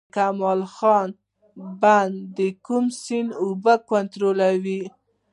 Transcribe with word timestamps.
د 0.03 0.03
کمال 0.17 0.61
خان 0.75 1.09
بند 1.81 2.15
د 2.37 2.39
کوم 2.65 2.85
سیند 3.01 3.29
اوبه 3.43 3.73
کنټرولوي؟ 3.89 4.83